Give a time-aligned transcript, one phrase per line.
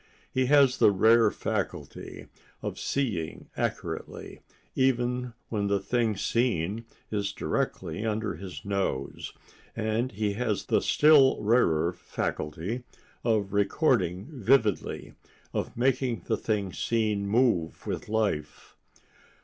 [0.31, 2.25] He has the rare faculty
[2.63, 4.39] of seeing accurately,
[4.73, 9.31] even when the thing seen is directly under his nose,
[9.75, 12.81] and he has the still rarer faculty
[13.23, 15.13] of recording vividly,
[15.53, 18.75] of making the thing seen move with life.